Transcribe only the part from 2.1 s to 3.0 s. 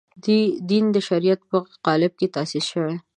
کې تاسیس شوی.